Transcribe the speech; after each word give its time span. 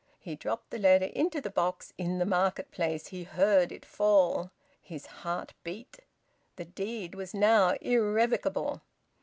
He 0.19 0.35
dropped 0.35 0.71
the 0.71 0.79
letter 0.79 1.05
into 1.05 1.41
the 1.41 1.51
box 1.51 1.93
in 1.95 2.17
the 2.17 2.25
market 2.25 2.71
place; 2.71 3.09
he 3.09 3.23
heard 3.23 3.71
it 3.71 3.85
fall. 3.85 4.49
His 4.81 5.05
heart 5.05 5.53
beat. 5.63 5.99
The 6.55 6.65
deed 6.65 7.13
was 7.13 7.35
now 7.35 7.75
irrevocable. 7.81 8.81